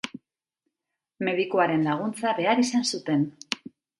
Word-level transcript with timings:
Medikuaren 1.27 1.85
laguntza 1.89 2.33
behar 2.41 2.65
izan 2.65 2.87
zuten. 2.95 3.29